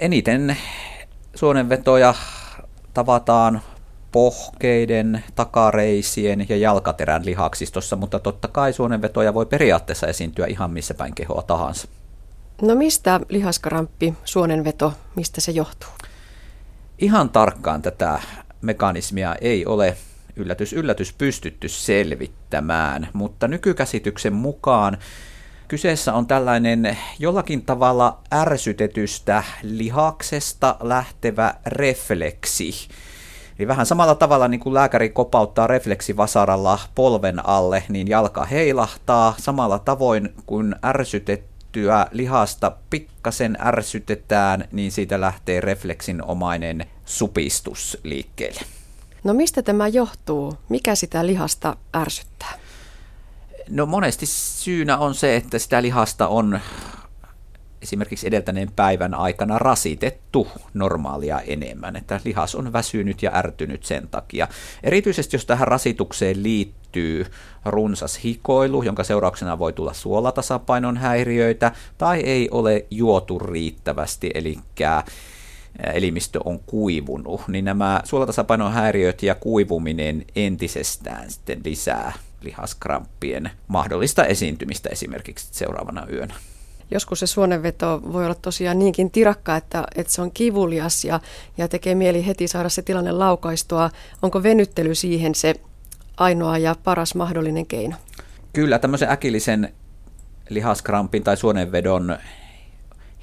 [0.00, 0.56] eniten
[1.34, 2.14] suonenvetoja
[2.94, 3.60] tavataan
[4.12, 11.14] pohkeiden, takareisien ja jalkaterän lihaksistossa, mutta totta kai suonenvetoja voi periaatteessa esiintyä ihan missä päin
[11.14, 11.88] kehoa tahansa.
[12.62, 15.90] No mistä lihaskaramppi, suonenveto, mistä se johtuu?
[16.98, 18.20] Ihan tarkkaan tätä
[18.62, 19.96] mekanismia ei ole
[20.36, 24.98] yllätys yllätys pystytty selvittämään, mutta nykykäsityksen mukaan
[25.68, 32.88] kyseessä on tällainen jollakin tavalla ärsytetystä lihaksesta lähtevä refleksi.
[33.58, 39.78] Eli vähän samalla tavalla niin kuin lääkäri kopauttaa refleksivasaralla polven alle, niin jalka heilahtaa samalla
[39.78, 48.60] tavoin kuin ärsytettyä lihasta pikkasen ärsytetään, niin siitä lähtee refleksinomainen supistus liikkeelle.
[49.24, 50.54] No mistä tämä johtuu?
[50.68, 52.67] Mikä sitä lihasta ärsyttää?
[53.70, 56.60] No monesti syynä on se, että sitä lihasta on
[57.82, 64.48] esimerkiksi edeltäneen päivän aikana rasitettu normaalia enemmän, että lihas on väsynyt ja ärtynyt sen takia.
[64.82, 67.26] Erityisesti jos tähän rasitukseen liittyy
[67.64, 74.58] runsas hikoilu, jonka seurauksena voi tulla suolatasapainon häiriöitä, tai ei ole juotu riittävästi, eli
[75.92, 84.88] elimistö on kuivunut, niin nämä suolatasapainon häiriöt ja kuivuminen entisestään sitten lisää lihaskramppien mahdollista esiintymistä
[84.88, 86.34] esimerkiksi seuraavana yönä.
[86.90, 91.20] Joskus se suonenveto voi olla tosiaan niinkin tirakka, että, että se on kivulias ja,
[91.58, 93.90] ja tekee mieli heti saada se tilanne laukaistua.
[94.22, 95.54] Onko venyttely siihen se
[96.16, 97.96] ainoa ja paras mahdollinen keino?
[98.52, 99.74] Kyllä, tämmöisen äkillisen
[100.48, 102.18] lihaskrampin tai suonenvedon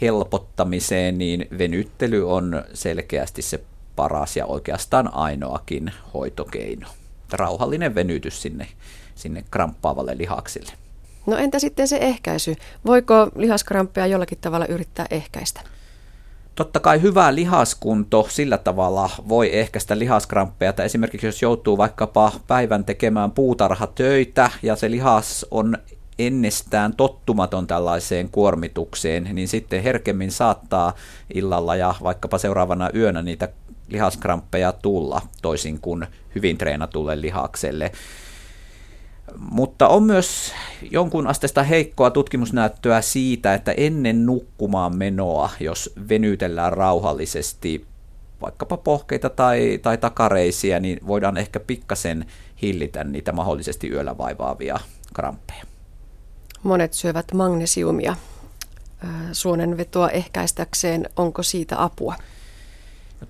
[0.00, 3.64] helpottamiseen, niin venyttely on selkeästi se
[3.96, 6.88] paras ja oikeastaan ainoakin hoitokeino.
[7.32, 8.68] Rauhallinen venytys sinne,
[9.14, 10.72] sinne kramppaavalle lihaksille.
[11.26, 12.56] No entä sitten se ehkäisy?
[12.86, 15.60] Voiko lihaskramppia jollakin tavalla yrittää ehkäistä?
[16.54, 22.84] Totta kai hyvä lihaskunto sillä tavalla voi ehkäistä lihaskramppeja, että esimerkiksi jos joutuu vaikkapa päivän
[22.84, 25.78] tekemään puutarhatöitä ja se lihas on
[26.18, 30.94] ennestään tottumaton tällaiseen kuormitukseen, niin sitten herkemmin saattaa
[31.34, 33.48] illalla ja vaikkapa seuraavana yönä niitä
[33.88, 37.92] lihaskramppeja tulla toisin kuin hyvin treenatulle lihakselle.
[39.38, 40.52] Mutta on myös
[40.90, 47.86] jonkun asteesta heikkoa tutkimusnäyttöä siitä, että ennen nukkumaan menoa, jos venytellään rauhallisesti
[48.40, 52.26] vaikkapa pohkeita tai, tai takareisiä, niin voidaan ehkä pikkasen
[52.62, 54.78] hillitä niitä mahdollisesti yöllä vaivaavia
[55.14, 55.64] kramppeja.
[56.62, 58.16] Monet syövät magnesiumia
[59.32, 61.08] suonenvetoa ehkäistäkseen.
[61.16, 62.14] Onko siitä apua?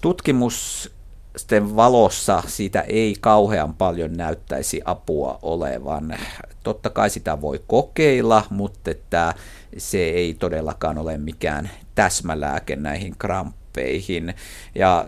[0.00, 6.18] Tutkimusten valossa siitä ei kauhean paljon näyttäisi apua olevan.
[6.62, 9.34] Totta kai sitä voi kokeilla, mutta että
[9.78, 14.34] se ei todellakaan ole mikään täsmälääke näihin kramppeihin.
[14.74, 15.06] Ja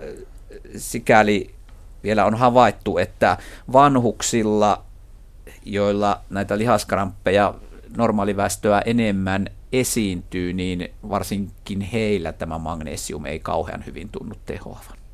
[0.77, 1.55] sikäli
[2.03, 3.39] vielä on havaittu, että
[3.73, 4.85] vanhuksilla,
[5.65, 7.55] joilla näitä lihaskramppeja
[7.97, 15.06] normaaliväestöä enemmän esiintyy, niin varsinkin heillä tämä magnesium ei kauhean hyvin tunnu tehoavan.